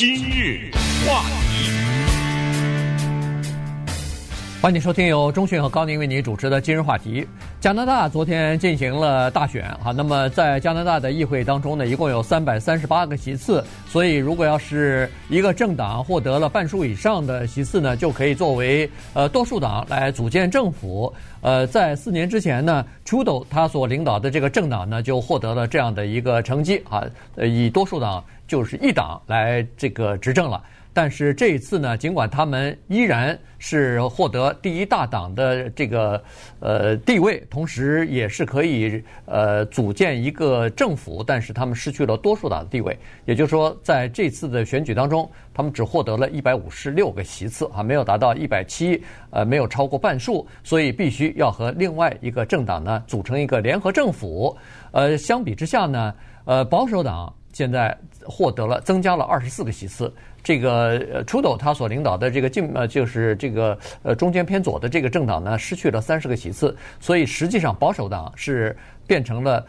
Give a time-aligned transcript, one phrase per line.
[0.00, 0.70] 今日
[1.06, 1.70] 话题，
[4.62, 7.26] 欢迎收听由中讯和高宁为你主持的今日话题。
[7.60, 21.12] 加拿大昨天进行了大选，哈，那么在加拿大的议会当中呢，一共有三百三十八个席次，所以如果要是一个政党获得了半数以上的席次呢，就可以作为呃多数党来组建政府。
[21.42, 27.04] 呃，在四年之前呢，Trudeau 他所领导的这个政党呢，就获得了这样的一个成绩，啊，
[27.36, 30.60] 呃，以多数党就是一党来这个执政了。
[30.92, 36.20] 但是这一次呢，尽管他们依然是获得第一大党的这个
[36.58, 42.98] 呃地位，同时也是可以呃组建一个政府，但是他们失去了多数党的地位。
[43.24, 54.58] 也就是说，在这次的选举当中，他们只获得了一百五十六个席次啊，没有达到一百七，呃，没有超过半数，所以必须要和另外一个政党呢组成一个联合政府。
[54.90, 56.12] 呃，相比之下呢，
[56.46, 60.12] 呃，保守党现在获得了增加了二十四个席次。
[60.42, 68.74] 这个呃，Trudeau 他所领导的这个进呃，就是这个呃中间偏左的这个政党呢，失去了三十个席次，所以实际上保守党是
[69.06, 69.66] 变成了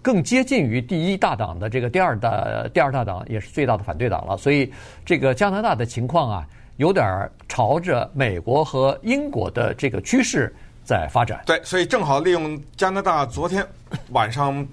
[0.00, 4.36] 更接近于第一大党的这个第二大第二大党，也是最大的反对党了。
[4.36, 4.72] 所以
[5.04, 11.42] 这个加拿大的情况啊，有点儿朝着美国和英国的这个趋势在发展。
[11.46, 13.66] 对，所以正好利用加拿大昨天
[14.10, 14.64] 晚上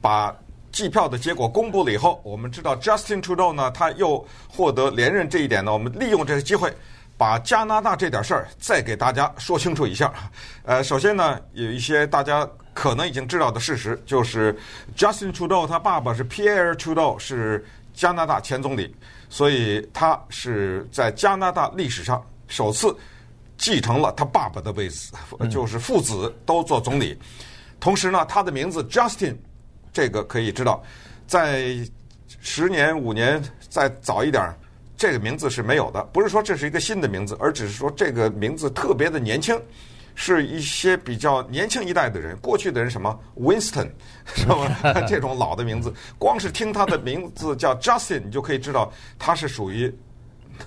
[0.00, 0.34] 把。
[0.74, 6.74] 计票的结果公布了以后，我们知道 Justin Trudeau 呢，他又获得连任这一点呢，我们利用这个机会，
[7.16, 10.12] 把加拿大这点事儿再给大家说清楚一下。
[10.64, 14.52] 呃，首先呢，有一些大家可能已经知道的事实，就是
[14.96, 18.92] Justin Trudeau 他爸爸是 Pierre Trudeau，是加拿大前总理，
[19.30, 22.92] 所以他是在加拿大历史上首次
[23.56, 25.12] 继承了他爸爸的位置，
[25.48, 27.16] 就是父子都做总理。
[27.78, 29.36] 同时呢，他的名字 Justin。
[29.94, 30.82] 这个可以知道，
[31.26, 31.74] 在
[32.40, 34.52] 十年、五年再早一点，
[34.96, 36.02] 这个名字是没有的。
[36.12, 39.58] 不是说这是一个新的名字，而只是说这个名字特别的年轻，
[40.16, 42.36] 是一些比较年轻一代的人。
[42.38, 43.88] 过去的人什么 Winston
[44.34, 45.00] 是吧？
[45.08, 49.94] 这种老的名字，光是听他的 名字叫 Justin，你就可以知道他是属于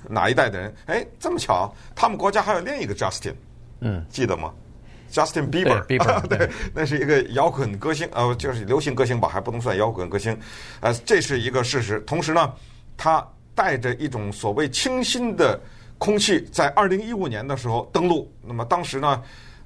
[0.09, 0.73] 哪一代的人。
[0.85, 3.35] 哎，这么巧，他们国家还有另一个 Justin，
[3.81, 4.53] 嗯，记得吗
[5.11, 5.81] ？Justin Bieber，
[6.27, 10.37] 对，对，那是一个摇滚歌星，呃，就是流行歌星吧，还不能算摇滚歌星，
[10.79, 11.99] 呃，这是一个事实。
[12.01, 12.53] 同时呢，
[12.95, 13.25] 他
[13.55, 15.59] 带着一种所谓清新的
[15.97, 18.31] 空气，在二零一五年的时候登陆。
[18.41, 19.23] 那么当时呢，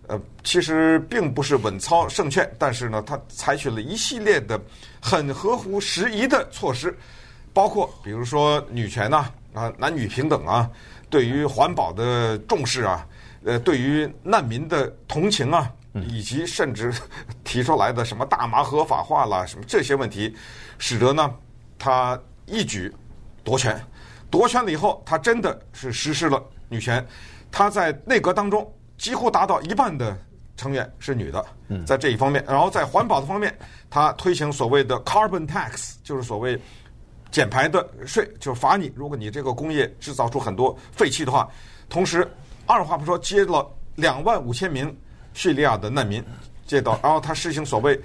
[0.07, 4.59] 呃，其实并不是稳操胜券，但是呢，他采取了一系列的
[5.01, 6.97] 很合乎时宜的措施，
[7.53, 10.69] 包括比如说女权呐，啊，男女平等啊，
[11.09, 13.05] 对于环保的重视啊。
[13.43, 15.71] 呃，对于难民的同情啊，
[16.07, 16.93] 以及甚至
[17.43, 20.35] 提出来的什么大麻合法化啦，什么这些问题，
[20.77, 21.33] 使得呢，
[21.79, 22.93] 他一举
[23.43, 23.83] 夺权，
[24.29, 27.03] 夺权了以后，他真的是实施了女权，
[27.51, 30.15] 他在内阁当中几乎达到一半的
[30.55, 31.43] 成员是女的，
[31.83, 33.57] 在这一方面，然后在环保的方面，
[33.89, 36.61] 他推行所谓的 carbon tax，就是所谓
[37.31, 41.49] 减排的税，就是罚你，如果你这个工业制造出很多废气的话，
[41.89, 42.31] 同时。
[42.71, 44.97] 二话不说，接了两万五千名
[45.33, 46.23] 叙利亚的难民
[46.65, 47.99] 接到，然后他实行所谓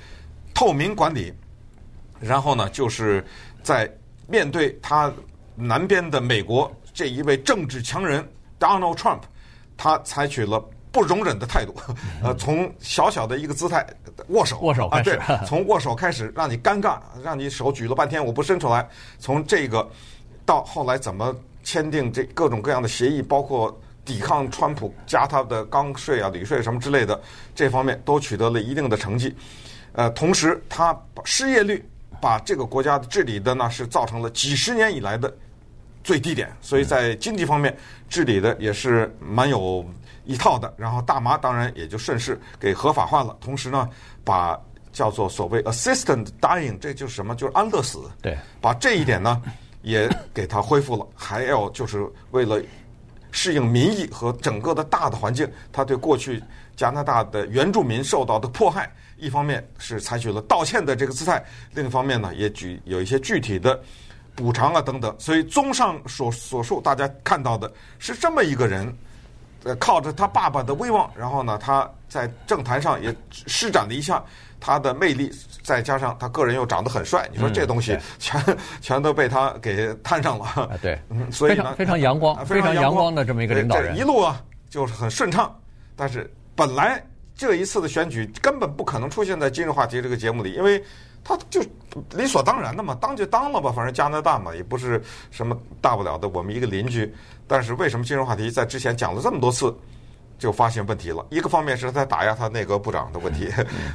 [0.52, 1.32] 透明管理，
[2.18, 3.24] 然后呢，就是
[3.62, 3.88] 在
[4.26, 5.12] 面对他
[5.54, 8.28] 南边的美国这一位政治强人
[8.58, 9.20] Donald Trump，
[9.76, 10.58] 他采取了
[10.90, 11.72] 不容忍的态度，
[12.20, 13.86] 呃，从小小的一个姿态
[14.30, 15.16] 握手，握手，啊，对，
[15.46, 18.88] 从握手开始让你尴尬，让你手举了半天我不伸出来，
[19.20, 19.88] 从这个
[20.44, 23.80] 到后来怎么签订这各种各样的协议，包括。
[24.06, 27.20] 抵抗川普加他的钢税啊、旅税什么之类的，
[27.56, 29.36] 这方面都取得了一定的成绩。
[29.92, 31.84] 呃，同时他失业率
[32.20, 35.34] 把这个国家治理的呢是造成了几十年以来的
[36.04, 37.76] 最低点，所以在经济方面
[38.08, 39.84] 治理的也是蛮有
[40.24, 40.72] 一套的。
[40.76, 43.36] 然后大麻当然也就顺势给合法化了。
[43.40, 43.88] 同时呢，
[44.22, 44.56] 把
[44.92, 47.34] 叫做所谓 assisted dying，这就是什么？
[47.34, 47.98] 就是安乐死。
[48.22, 49.42] 对，把这一点呢
[49.82, 51.04] 也给他恢复了。
[51.14, 52.62] 还要就是为了。
[53.36, 56.42] 适应民意和整个的大的环境，他对过去
[56.74, 61.44] 加拿大的原住民受到的迫害，一方面是采取了道歉的这个姿态，
[61.74, 63.78] 另一方面呢，也举有一些具体的
[64.34, 65.14] 补偿啊等等。
[65.18, 68.90] 所以，综上所所述，大家看到的是这么一个人，
[69.64, 74.24] 呃，靠着他爸爸的威望，然后呢，他在政坛上也施展了一下。
[74.60, 75.30] 他的魅力，
[75.62, 80.44] 再加上他个人又长得很帅，你说这东西全、嗯、 全都被他给摊上了。
[80.44, 85.54] 啊，对，嗯， 所以呢，非常阳光，非常阳光的这么一个领导人，一路啊就是很顺畅。
[85.94, 87.02] 但是本来
[87.34, 90.82] 这一次的选举根本不可能出现在今日话题这个节目里，因为
[91.24, 91.60] 他就
[92.14, 97.12] 理所当然的嘛，当就当了吧，反正加拿大嘛，也不是什么大不了的，我们一个邻居。
[97.46, 99.74] 但是为什么今日话题在之前讲了这么多次？
[100.38, 103.48] 就发现问题了，一个方面是在打压他内阁部长的问题，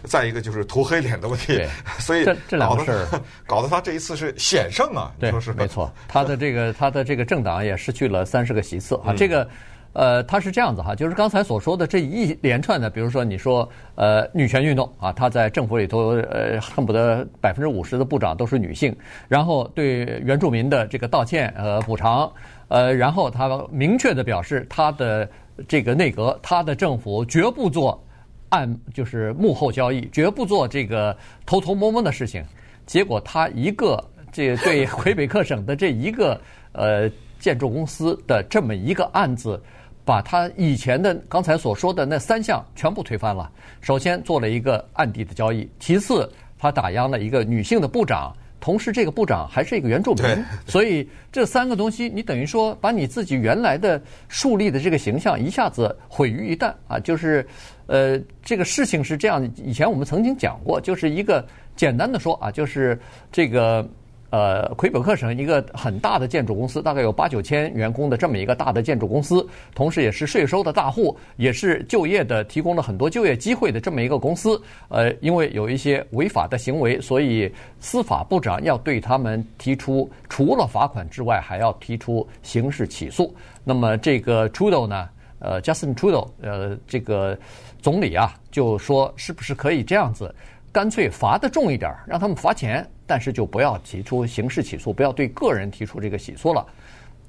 [0.04, 1.62] 再一个就是涂黑脸的问题，
[2.00, 3.08] 所以这这两个事儿。
[3.46, 5.54] 搞得他这一次是险胜啊，对，说是。
[5.54, 8.96] 没错，他的这个他的这个政党也失去了三十个席次。
[9.06, 9.48] 啊，这个
[9.94, 18.96] 呃他是这样子哈，就是刚才所说的这一连串的，比如说你说呃女权运动啊，他在政府里头呃恨不得百分之五十的部长都是女性，
[19.28, 22.32] 然后对原住民的这个道歉呃补偿
[22.70, 25.30] 呃，然后他明确的表示他的。
[25.68, 28.02] 这个内阁，他的政府绝不做
[28.50, 31.16] 暗，就是幕后交易，绝不做这个
[31.46, 32.44] 偷偷摸摸的事情。
[32.86, 36.40] 结果他一个这对 魁北克省的这一个
[36.72, 37.10] 呃
[37.40, 39.62] 建筑公司的这么一个案子，
[40.04, 43.52] 把他以前的刚才所说的那三项全部推翻了。
[43.80, 48.36] 首先做了一个暗地的交易，其次他打压了一个女性的部长。
[48.62, 50.24] 同时，这个部长还是一个原住民，
[50.66, 57.00] 所以这三个东西，你等于说把你自己原来的树立的这个形象一下子毁于一旦啊！
[57.00, 57.46] 就是，
[57.88, 62.98] 呃，这个事情是这样，以前我们曾经讲过，就是一个简单的说啊，就是
[63.32, 63.86] 这个。
[64.32, 69.46] 呃，魁北克省一个很大的建筑公司，大概有八九千员工的这么一个大的建筑公司，
[69.76, 74.60] 同时也是税收的大户，也是就业的，提供了很多就业机会的这么一个公司。
[74.88, 83.36] 呃，因为有一些违法的行为，所以司法部长要对他们提出除了罚款之外，还要提出刑事起诉。
[83.66, 87.38] 那么这个 Trudeau 呢，呃，Justin Trudeau，呃，这个
[87.82, 90.34] 总理啊，就说是不是可以这样子？
[90.74, 96.66] 干脆罚得重一点，让他们罚钱，但是就不要提出刑事起诉，不要对个人提出这个起诉了。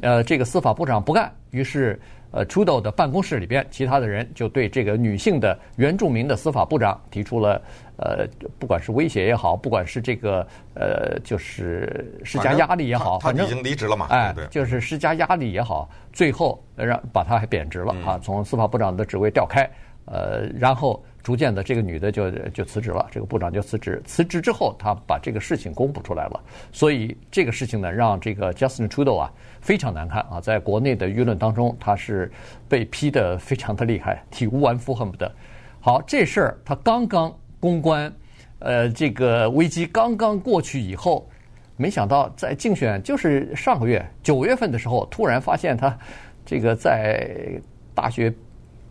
[0.00, 2.00] 呃，这个司法部长不干，于是
[2.30, 7.60] 呃，Trudeau 的办公室里边其他的人就对这个女性的原住民的司法部长提出了
[7.96, 8.24] 呃，
[8.60, 19.68] 不管是威胁也好，不管是这个呃，就是施加压力也好，反正他已经离职了嘛，哎，就是施加压力也好，最后让把他还贬职了啊，从司法部长的职位调开，
[20.06, 21.02] 呃，然后。
[21.22, 24.02] 逐渐的，这个女的就就辞职了，这个部长就辞职。
[24.04, 26.40] 辞职之后，他把这个事情公布出来了，
[26.72, 32.28] 所以这个事情呢，让这个 Justin Trudeau 啊非常难看啊，在国内的舆论当中，他是
[32.68, 35.30] 被批得非常的厉害， 体无完肤，恨不得。
[35.78, 38.12] 好，这事儿他刚刚公关，
[38.58, 41.30] 呃，这个危机刚刚过去以后，
[41.76, 45.96] 没想到在竞选就是上个月九月份的时候，突然发现他
[46.44, 47.60] 这个在
[47.94, 48.34] 大学。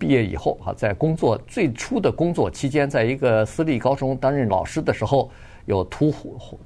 [0.02, 5.30] 毕业以后啊，在工作最初的工作期间，在一个私立高中担任老师的时候，
[5.66, 6.12] 有涂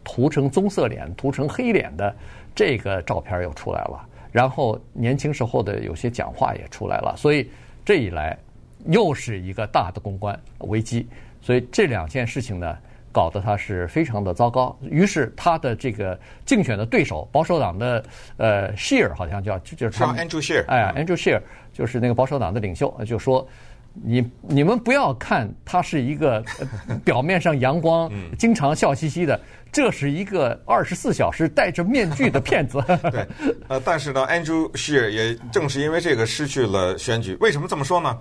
[0.05, 2.15] 涂成棕色脸、涂成黑脸的
[2.55, 4.07] 这个照片又出来了。
[4.31, 7.49] 然后年轻时候的有些讲话也出来了，所以
[7.83, 8.37] 这一来
[8.85, 11.05] 又是一个大的公关危机。
[11.41, 12.77] 所以这两件事情呢，
[13.11, 14.73] 搞得他是非常的糟糕。
[14.81, 18.01] 于是他的这个竞选的对手，保守党的
[18.37, 21.41] 呃 Scheer 好像叫就就是他 Andrew Scheer，哎，Andrew Scheer。
[21.75, 23.45] 就是那个保守党的领袖，就说
[23.91, 26.41] ：“你你们不要看他是一个
[27.03, 29.37] 表面上阳光、经常笑嘻嘻的，
[29.73, 32.81] 这是一个二十四小时戴着面具的骗子。
[33.11, 33.27] ”对，
[33.67, 37.35] 呃，但是呢，Andrew Scheer 也正是因为这个失去了选举。
[37.41, 38.17] 为什么这么说呢？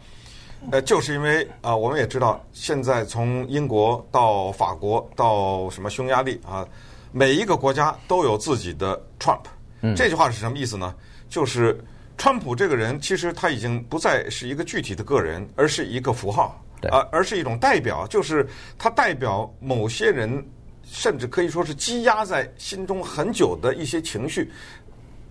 [0.72, 6.66] 呃，就是因为啊、呃，我们也知道，现在从英国到法国到什么匈牙利啊，
[7.12, 9.42] 每一个国家都有自己的 Trump。
[9.82, 10.92] 嗯，这句话是什么意思呢？
[11.28, 11.78] 就是。
[12.16, 20.42] 川普这个人其实他已经不再是一个具体的个人，而是一个符号，啊，而是一种代表，就是他代表某些人，
[20.85, 24.50] 甚至可以说是积压在心中很久的一些情绪。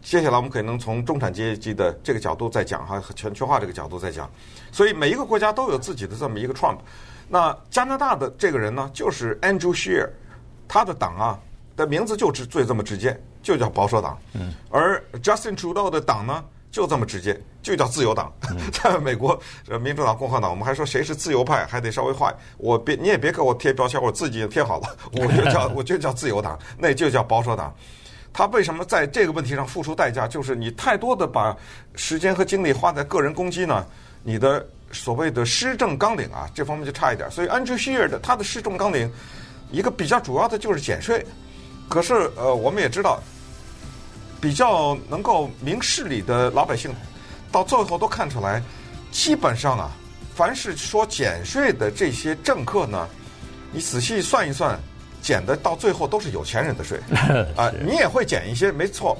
[0.01, 4.29] 接下来我们可能从中产阶级的这个角度再讲哈，和全球化这个角度再讲。
[4.71, 6.77] 所以每一个国家都有自己的这么一个 Trump。
[7.29, 10.09] 那加拿大的这个人呢，就是 Andrew Scheer，
[10.67, 11.39] 他的党啊
[11.77, 14.19] 的名字就直最这么直接，就叫保守党。
[14.33, 14.53] 嗯。
[14.69, 16.43] 而 Justin Trudeau 的党呢？
[16.73, 18.33] 就这么直接，就叫自由党。
[18.73, 19.39] 在美国，
[19.79, 22.33] 民主党、共和党，我们还说谁是自由派，还得稍微画。
[22.57, 27.71] 我别，你也别给我贴标签，我自己贴好了，我就叫， 我就叫自由党，那就叫保守党。
[28.33, 30.27] 他为什么在这个问题上付出代价？
[30.27, 31.55] 就是你太多的把
[31.93, 33.85] 时间和精力花在个人攻击呢，
[34.23, 37.29] 你的所谓的施政纲领啊，这方面就差一点。
[37.29, 39.07] 所以，Andrew Scheer 的他的施政纲领，
[39.71, 41.23] 一个比较主要的就是减税。
[41.87, 43.21] 可是，呃，我们也知道。
[44.43, 46.93] 比较能够明事理的老百姓，
[47.49, 48.61] 到最后都看出来，
[49.09, 49.89] 基本上啊，
[50.35, 53.07] 凡是说减税的这些政客呢，
[53.71, 54.77] 你仔细算一算，
[55.21, 56.99] 减的到最后都是有钱人的税
[57.55, 57.71] 啊。
[57.85, 59.17] 你也会减一些，没错。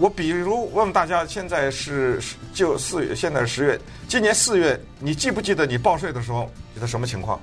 [0.00, 2.20] 我比如问问大家，现在是
[2.52, 7.40] 就四月，现在是十月，今年四月，你记不记得你报税的时候你的什么情况？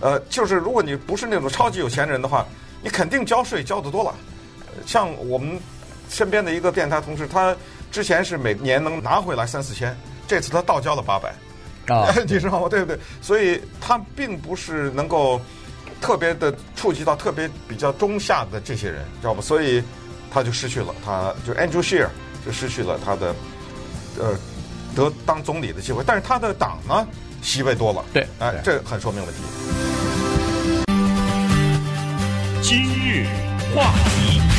[0.00, 2.46] 呃，就是如果你不是那种超级有钱人的话，
[2.82, 4.14] 你肯定交税交得多了。
[4.86, 5.60] 像我们
[6.08, 7.54] 身边的一个电台同事，他
[7.90, 9.96] 之前是每年能拿回来三四千，
[10.26, 11.34] 这次他倒交了八百。
[11.86, 12.68] 啊，你知道吗？
[12.68, 12.98] 对不对？
[13.22, 15.40] 所以他并不是能够
[16.00, 19.40] 特别的触及到特别比较中下的这些人，知道吧？
[19.40, 19.80] 所以
[20.28, 22.08] 他就失去了，他就 Andrew Scheer
[22.44, 23.32] 就失去了他的
[24.18, 24.36] 呃
[24.96, 26.02] 得当总理的机会。
[26.04, 27.06] 但是他的党呢，
[27.40, 29.42] 席位多了，对，哎，这很说明问题。
[32.60, 33.28] 今日
[33.72, 34.55] 话题。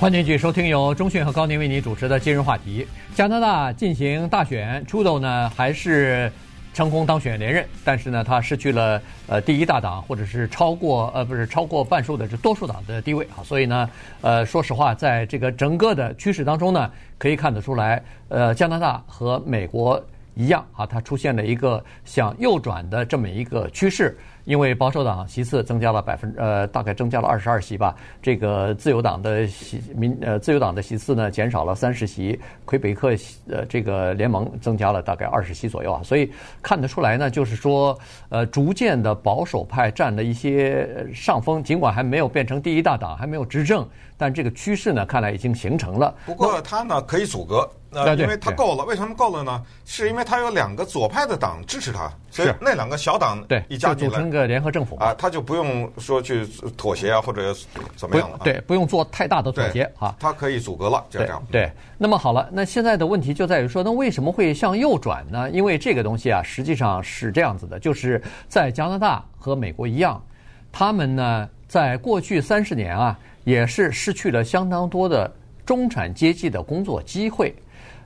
[0.00, 2.86] 欢迎继续收听由中讯和高宁为你主持的今日话题。
[3.16, 6.30] 加拿大进行大选出走呢还是
[6.72, 13.90] 成功当选连任，但是呢他失去了呃第一大党或者是超过呃不是超过半数的这多数党的地位啊，所以呢
[14.20, 16.88] 呃说实话，在这个整个的趋势当中呢，
[17.18, 20.00] 可以看得出来，呃加拿大和美国
[20.36, 24.16] 一样啊，它出现了一个向右转的这么一个趋势。
[24.48, 27.94] 因为保守党席次增加了百分呃，大概增加了二十二席吧。
[28.22, 33.10] 这个自由党的席民呃自由党的席次呢减少了三十席，魁北克
[33.50, 36.00] 呃这个联盟增加了大概二十席左右啊。
[36.02, 37.98] 所以看得出来呢，就是说
[38.30, 43.86] 呃逐渐的保守派占了一些上风，尽管还没有变成第一大党，还没有执政，
[44.16, 46.14] 但这个趋势呢看来已经形成了。
[46.24, 47.68] 不过他呢可以阻隔。
[47.90, 49.62] 呃，因为他够了，为什么够了呢？
[49.86, 57.54] 是因为他有两个左派的党支持他，所以那两个小党对一加进来，组成个联合政府啊，他就不用说去妥协啊，或者
[57.96, 61.42] 怎么样了，对，不用做太大的妥协啊，他可以阻隔了，就这样。
[61.50, 65.50] 对，那么好了，那现在的问题就在于说，那为什么会向右转呢？
[65.50, 70.22] 因为这个东西啊，实际上是这样子的，就是在加拿大和美国一样，
[70.70, 75.32] 他们呢，在过去三十年啊，也是失去了相当多的
[75.64, 77.54] 中产阶级的工作机会。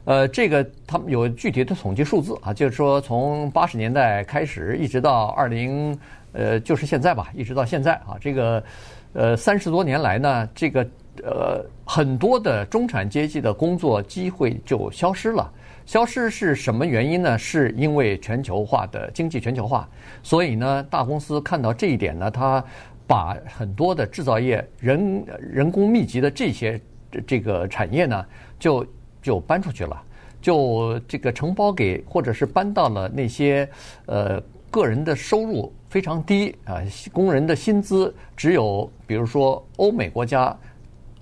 [0.05, 5.97] 呃，这个他们有具体的统计数字啊，就是说从八十年代开始，一直到二零，
[6.33, 8.65] 呃，就是现在吧，一直到现在啊，这个
[9.13, 10.85] 呃三十多年来呢，这个
[11.23, 15.49] 呃很多的中产阶级的工作机会就消失了。
[15.87, 17.39] 消失是什么原因呢？
[17.39, 19.89] 是因为全球化的经济全球化，
[20.21, 22.65] 所以呢，大公司看到这一点呢，他
[23.07, 26.81] 把很多的制造业人人工密集的这些
[27.25, 28.27] 这个产业呢，
[28.59, 28.85] 就。
[29.23, 30.03] 就搬出去了，
[30.41, 33.69] 就这个承包给，或者是搬到了那些
[34.07, 40.55] 呃个人的收入非常低啊，工人的薪资只有比如说欧美国家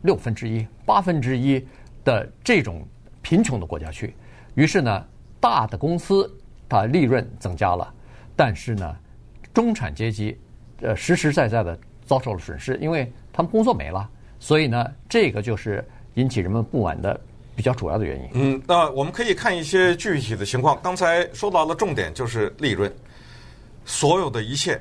[0.02, 1.62] 六分之一、八分之一
[2.02, 2.82] 的这种
[3.20, 4.14] 贫穷的国家去。
[4.54, 5.06] 于是呢，
[5.38, 6.32] 大的公司
[6.68, 7.94] 它利润增加了，
[8.34, 8.96] 但是呢，
[9.52, 10.38] 中产阶级
[10.80, 14.08] 呃实实在在的遭受了损失，因为他们工作没了。
[14.38, 17.20] 所以呢，这个就是引起人们不满的。
[17.60, 18.30] 比较主要的原因。
[18.32, 20.80] 嗯，那我们可以看一些具体的情况。
[20.82, 22.90] 刚才说到了重点，就是利润。
[23.84, 24.80] 所有的一切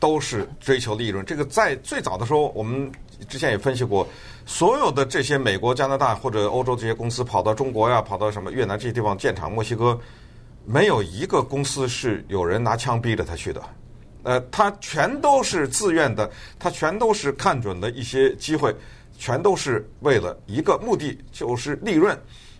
[0.00, 1.24] 都是追求利润。
[1.24, 2.90] 这个在最早的时候，我们
[3.28, 4.08] 之前也分析过，
[4.44, 9.96] 所有的这些美国、加拿大或者欧洲这些公司跑到中国呀、跑到什么越南这些地方建厂、墨西哥，
[10.64, 13.62] 没有一个公司是有人拿枪逼着他去的。
[14.24, 16.28] 呃，他全都是自愿的，
[16.58, 18.74] 他全都是看准了一些机会。
[19.18, 22.18] 全都是为了一个目的，就是利润。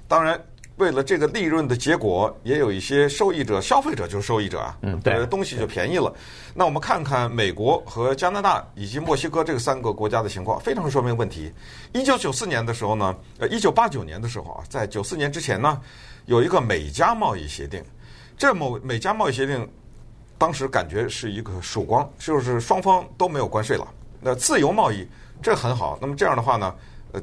[0.09, 0.41] 当然，
[0.77, 4.79] 为了这个利润的结果，也有一些受益者，消费者就是受益者啊。
[4.83, 6.13] 嗯，对，东西就便宜了。
[6.55, 11.53] 那我们看看美国和加拿大以及墨西哥这三个国家的情况，非常说明问题。
[11.93, 15.81] 一九九四年的时候呢，呃，一九八九年的时候啊，在九四年之前呢，
[16.27, 17.83] 有一个美加贸易协定。
[18.39, 19.67] 这某美加贸易协定，
[20.39, 23.89] 当时感觉是一个曙光，就是双方都没有关税了，
[24.21, 25.07] 那自由贸易。
[25.43, 25.99] 这很好。
[26.00, 26.75] 那么这样的话呢，
[27.12, 27.21] 呃，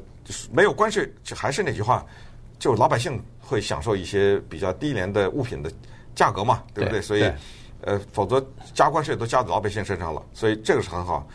[0.52, 2.04] 没有关税，还是那句话，
[2.58, 5.70] 就老百姓会享受一些比较低廉的物品的
[6.14, 7.00] 价格嘛，对不对？
[7.00, 7.30] 对，所以，
[7.82, 11.26] 呃，否则加关税都加到老百姓身上了，所以这个是很好。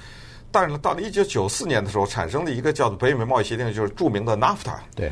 [0.51, 4.77] 但是呢，到了一九九四年的时候，产生了一个叫做北美贸易协定，就是著名的 NAFTA。
[4.95, 5.12] 对。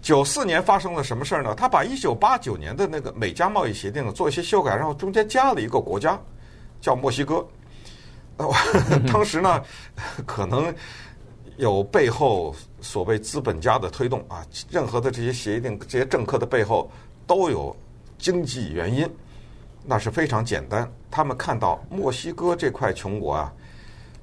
[0.00, 1.54] 九四年发生了什么事儿呢？
[1.54, 6.20] 他把一九八九年的那个美加贸易协定做一些修改，然后中间加了一个国家，
[6.80, 7.46] 叫墨西哥。
[9.12, 9.62] 当时呢，
[10.26, 10.74] 可能
[11.56, 16.90] 有背后所谓资本家的推动啊，任何的这些协定、这些政客的背后
[17.26, 17.74] 都有
[18.18, 19.08] 经济原因，
[19.84, 20.90] 那是非常简单。
[21.10, 23.52] 他们看到墨西哥这块穷国啊，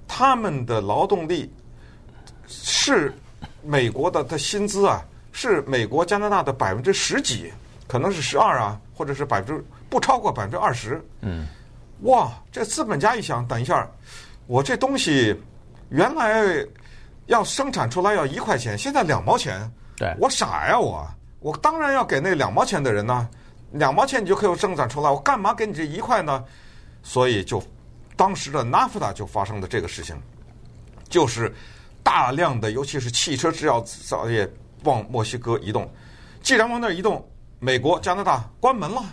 [0.08, 1.50] 他们的劳动力
[2.48, 3.14] 是
[3.64, 5.02] 美国的的薪资啊，
[5.32, 7.50] 是美国、加拿大的百分之十几，
[7.88, 11.02] 可能是十二啊，或者是百分之不超过百分之二十。
[11.22, 11.48] 嗯。
[12.02, 13.88] 哇，这资本家一想，等一下，
[14.48, 15.36] 我这东西
[15.90, 16.44] 原来
[17.28, 21.08] 要生产出来要一块钱，现在两毛钱，对，我傻呀我，
[21.40, 23.30] 我当然要给那两毛钱的人呢，
[23.74, 26.44] 两毛钱你就可以生产出来，我干嘛给你这一块呢？
[27.04, 27.62] 所以就
[28.16, 30.20] 当时的 NAFTA 就发生的这个事情，
[31.08, 31.54] 就是
[32.02, 33.68] 大量的尤其是汽车制
[34.08, 34.52] 造业
[34.84, 35.88] 往墨西哥移动。
[36.42, 37.24] 既然往那儿移动，
[37.60, 39.04] 美国、加拿大关门了。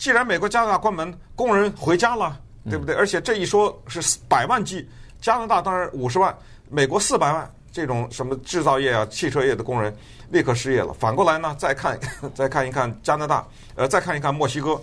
[0.00, 2.94] 既然美国、加拿大关门，工人回家了，对不对？
[2.94, 4.88] 而且这一说是百万计，
[5.20, 6.34] 加拿大当然五十万，
[6.70, 9.94] 美国四百万，这种什么制造业啊、汽车业的工人
[10.30, 10.94] 立刻失业了。
[10.94, 12.00] 反过来呢，再看
[12.34, 14.80] 再看一看加拿大，呃，再看一看墨西哥，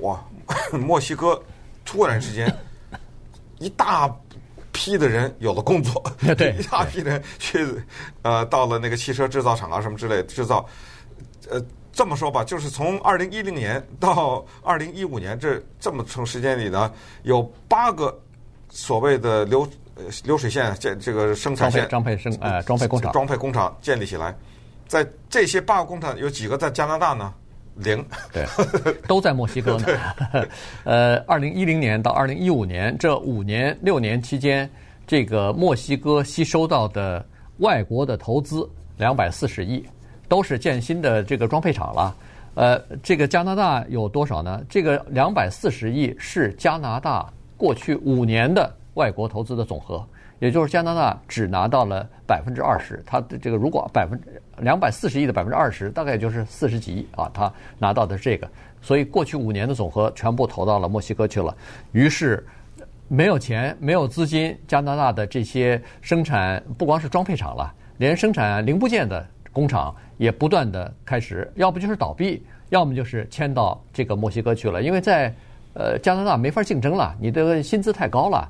[0.00, 0.22] 哇，
[0.78, 1.42] 墨西哥
[1.82, 2.54] 突然之间
[3.60, 4.14] 一大
[4.72, 6.04] 批的人有了工作，
[6.36, 7.66] 对，一大批人去
[8.20, 10.68] 呃到了那个汽车制造厂啊什么之类的制造，
[11.48, 11.58] 呃。
[11.98, 16.92] 这么说吧，就是从二零一零年到二零一五年这这么长时间里呢，
[17.24, 18.16] 有八个
[18.68, 24.32] 所谓的流呃流水线这这个生产线装配生呃装配工厂装配工厂建立起来，
[24.86, 27.34] 在这些八个工厂有几个在加拿大呢？
[27.74, 28.46] 零，对，
[29.08, 29.86] 都在墨西哥呢。
[30.86, 34.70] 呃，二零一零年到二零一五年这五年六年期间，
[35.04, 37.26] 这个墨西哥吸收到的
[37.56, 39.84] 外国的投资两百四十亿。
[40.28, 42.16] 都是建新的这个装配厂了，
[42.54, 44.62] 呃，这个加拿大有多少呢？
[44.68, 50.04] 这个两百四十亿是加拿大过去五年的外国投资的总和，
[50.38, 53.02] 也就是加拿大只拿到了百分之二十。
[53.06, 58.46] 它的这个如果百分之两百四十亿的百分之二十，大概也就是四十几亿啊，它拿到的是这个。
[58.82, 61.56] 所以过去五年的总和全部投到了墨西哥去了。
[61.92, 62.46] 于是
[63.08, 69.94] 没有钱、没有资金，加拿大的这些生产不光是装配厂了，连生产零部件的工厂。
[70.18, 74.82] 也不断的开始，要不就是倒闭，要么就是迁到这个墨西哥去了。
[74.82, 75.32] 因为在
[75.74, 78.48] 呃加拿大没法竞争了，你的薪资太高了，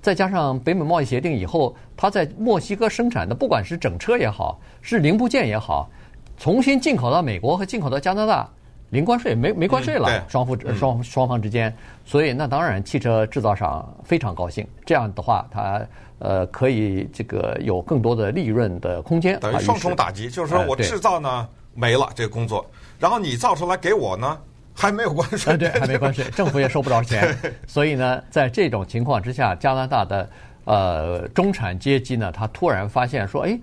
[0.00, 5.90] 再加上北美贸易协定以后，它在墨西哥生产的不管是整车也好，是零部件也好，
[6.38, 8.48] 重新进口到美国和进口到加拿大，
[8.90, 11.74] 零关税没没关税了，双方双双方之间，
[12.04, 14.66] 所以那当然汽车制造商非常高兴。
[14.84, 15.86] 这样的话，它。
[16.18, 22.64] 呃，可以这个有更多的利润的空间，等于双重打击，就是说我制造呢没了这个工作，
[22.98, 24.38] 然后你造出来给我呢
[24.74, 30.30] 还没有关税，对，还没关税， 政府也收不着钱，所以呢，在这种情况之下，加拿大的
[30.64, 33.60] 呃中产阶级呢，他突然发现说，哎，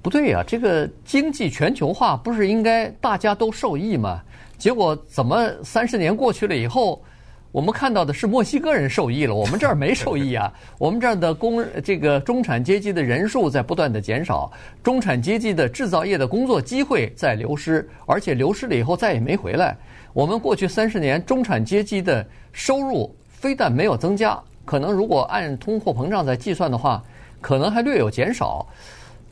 [0.00, 4.22] 不对呀，这个经济全球化不是应该大家都受益吗？
[4.62, 7.02] 结果怎么三十年过去了以后？
[7.50, 10.52] 我们看到的是墨西哥人受益了，我们这儿没受益啊。
[10.78, 19.76] 我们这儿的工，这个中产阶级的人数在不断的减少，中产阶级的制造业的工作机会在流失，而且流失了以后再也没回来。
[20.12, 27.02] 我们过去三十年中产阶级的收入非但没有增加，可能如果按通货膨胀在计算的话，
[27.40, 28.64] 可能还略有减少。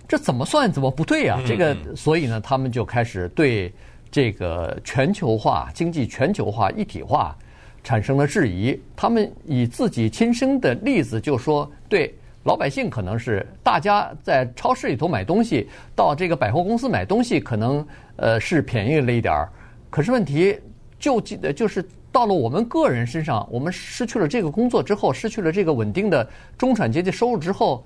[0.08, 1.40] 这怎么算怎么不对啊？
[1.46, 3.72] 这个，所以呢，他们就开始对
[4.10, 7.36] 这个全球化经济全球化一体化。
[7.82, 19.48] 产生了质疑，他们以自己亲身的例子就说：对老百姓可能是大家在超市里头买东西，到这个百货公司买东西可能呃是便宜了一点儿，
[19.88, 20.60] 可是问题
[20.98, 27.82] 就记得就是到了我们个人身上，我们失去了这个工作之后，失去了这个稳定的中产阶级收入之后，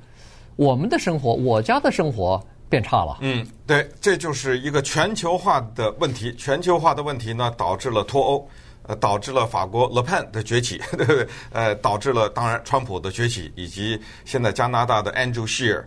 [0.57, 3.19] 我们的生活，我家的生活变差了。
[3.21, 6.35] 嗯，对，这就是一个全球化的问题。
[6.35, 8.49] 全球化的问题呢，导致了脱欧。
[8.87, 11.27] 呃，导致了法国勒潘的崛起，对 不对？
[11.53, 15.83] 呃，导致了当然川普的崛起，以及现在加拿大的 Andrew Sheer。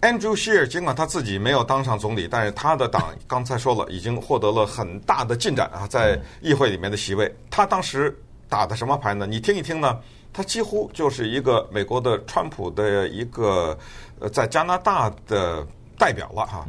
[0.00, 7.30] Andrew Sheer 尽管他自己没有当上总理，但是他的党刚才说了，已经获得了很大的进展啊，在议会里面的席位。
[7.50, 9.26] 他当时打的什么牌呢？
[9.26, 10.00] 你听一听呢，
[10.32, 13.76] 他几乎就是一个美国的川普的一个
[14.18, 15.66] 呃，在加拿大的
[15.98, 16.66] 代表了哈。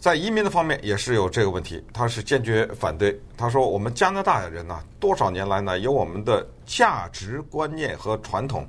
[0.00, 3.18] 在移民的方面也是有这个问题，他是坚决反对。
[3.36, 8.64] 他说：“我们加拿大人呢，多少年来呢，有我们的价值观念和传统，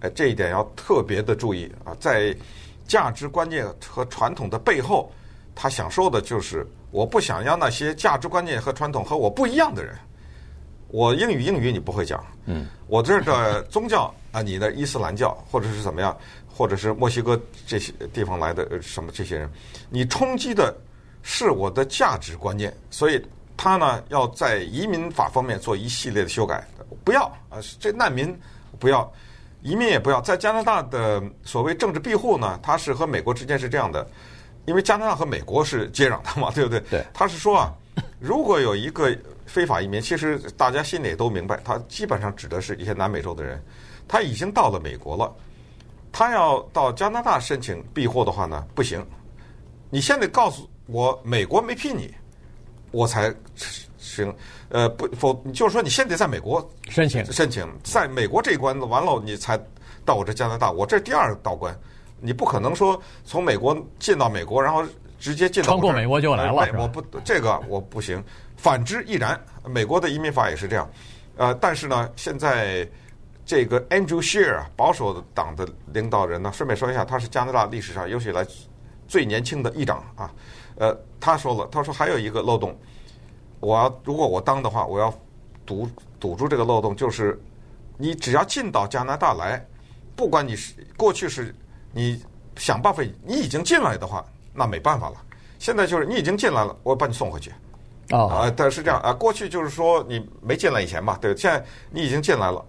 [0.00, 1.94] 哎，这一点要特别的注意啊。
[2.00, 2.34] 在
[2.88, 5.12] 价值观念和传统的背后，
[5.54, 9.94] 他想说的就是，我不想要那些价值观念和传统和我不一样的人。
[10.88, 16.16] 我英语英语你不会讲，嗯，我这个宗教啊，你的伊斯兰教或者是怎么样。”
[16.54, 19.50] 或者是墨西哥这些地方来的什么这些人，
[19.88, 20.72] 你冲击的
[21.22, 23.20] 是我的价值观念，所以
[23.56, 26.62] 他呢要在移民法方面做一系列的修改。
[27.02, 28.38] 不要啊，这难民
[28.78, 29.10] 不要，
[29.62, 30.20] 移民也不要。
[30.20, 34.06] 在加拿大的所谓政治庇护呢，它是和美国之间是这样的，
[34.66, 36.80] 因为加拿大和美国是接壤的嘛，对不对？
[36.90, 37.02] 对。
[37.14, 37.72] 他是说啊，
[38.20, 39.10] 如果有一个
[39.52, 43.62] 非法移民，其实大家心里也都明白，他基本上指的是一些南美洲的人，
[44.08, 45.30] 他已经到了美国了。
[46.10, 49.06] 他要到加拿大申请庇护的话呢，不行。
[49.90, 52.10] 你现在告诉我美国没批你，
[52.92, 53.30] 我才
[53.98, 54.34] 行，
[54.70, 59.60] 呃，不否，就是说你先得在美国申请申请，在美国这一关完了，你才
[60.02, 61.78] 到我这加拿大，我这第二道关，
[62.20, 64.82] 你不可能说从美国进到美国，然后
[65.18, 68.22] 直接进到穿过美国就来了，呃、我不这个我不行。
[68.62, 70.88] 反之亦然，美国的移民法也是这样。
[71.36, 72.88] 呃，但是呢，现在
[73.44, 78.46] 这个 Andrew Scheer 啊保守党的领导人呢，顺便说一下，他是加拿大历史上有史以来
[79.08, 80.32] 最年轻的议长啊。
[80.76, 82.78] 呃，他说了，他说还有一个漏洞，
[83.58, 85.12] 我要如果我当的话，我要
[85.66, 87.36] 堵堵住这个漏洞，就是
[87.98, 89.66] 你只要进到加拿大来，
[90.14, 91.52] 不管你是过去是
[91.90, 92.22] 你
[92.54, 95.16] 想办法，你已经进来的话，那没办法了。
[95.58, 97.52] 现在就是你已经进来了，我把你送回去。
[98.12, 102.64] 啊啊，但是这样啊，过去就是说你没进来以前嘛，对，现在你已经进来了，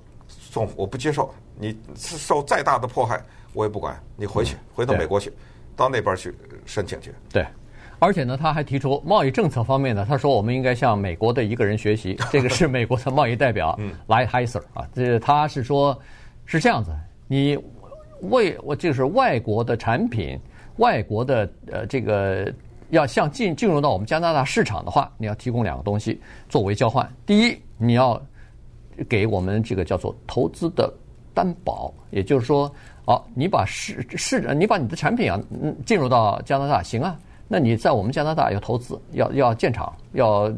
[0.49, 3.21] 总我不接受，你受再大的迫害
[3.53, 5.31] 我也不管，你回去，回到美国去，
[5.75, 6.33] 到那边去
[6.65, 7.13] 申请去。
[7.31, 7.45] 对。
[7.99, 15.97] 而且呢，他还提出贸易政策方面呢，他说我们应该向美国的一个人学习， 这个是美国的贸易代表莱海瑟啊，这他是说，
[16.45, 16.91] 是这样子，
[17.27, 17.57] 你
[18.23, 20.37] 为我就是外国的产品，
[20.77, 22.53] 外国的呃这个
[22.89, 26.19] 要向进进入到我们加拿大市场的话，你要提供两个东西
[26.49, 27.07] 作为交换。
[27.25, 28.21] 第一，你要
[29.07, 30.93] 给我们这个叫做投资的
[31.33, 32.71] 担保，也就是说，
[33.05, 37.17] 哦，你把市市你把你的产品啊嗯进入到加拿大行啊。
[37.45, 40.51] 那你在我们加拿大要投资，要要建厂，要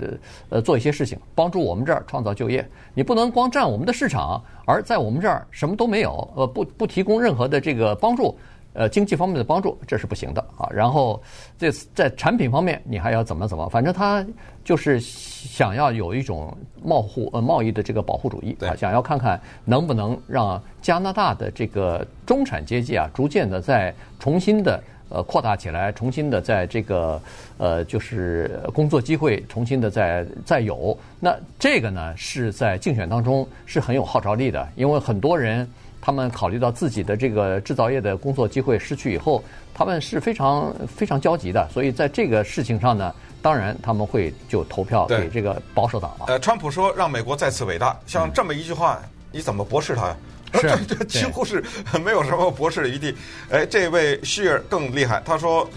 [0.50, 2.66] 呃做一些事情，帮助我们这儿创造就业。
[2.94, 8.38] 你不能光占我们的市场，而在我们这儿什么都没有，呃，不不提供任何的这个帮助，
[8.76, 10.70] 呃，经济方面的帮助，这是不行的啊。
[10.70, 11.22] 然后
[11.58, 14.24] 这在产品方面，你还要怎么怎么，反正他
[14.64, 24.84] 就是想要有一种贸互呃贸易的这个保护主义啊，想要看看能不能让加拿大的这个中产阶级啊，逐渐的再重新的。
[25.08, 27.22] 呃，扩大起来，重新的在这个
[27.60, 30.98] 呃，就是工作机会重新的再再有。
[31.20, 35.70] 那这个呢，是在竞选当中是很有号召力的，因为很多人
[36.06, 41.68] 他们考虑到自己的这个制造业的工作机会失去以后，他们是非常非常焦急的。
[41.74, 46.26] 所以在这个事情上呢，当然他们会就投票给这个保守党了。
[46.28, 50.18] 呃，川普说让美国再次伟大，像这么一句话，嗯、你怎么驳斥他呀？
[50.54, 51.64] 是， 这几乎是
[52.04, 53.18] 没有什么驳斥的余地。
[53.50, 55.68] 哎，这位希尔更厉害，他说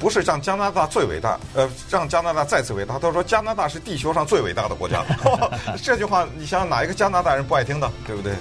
[0.00, 2.98] 不是让加拿大最伟大，呃，让加拿大再次伟大。
[2.98, 5.04] 他说加拿大是地球上最伟大的国家。
[5.80, 8.32] 这句话，你想想哪一个加拿大人不爱听的，对不对？